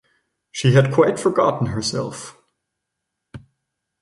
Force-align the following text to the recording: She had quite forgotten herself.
She 0.51 0.71
had 0.73 0.91
quite 0.91 1.19
forgotten 1.19 1.67
herself. 1.67 2.35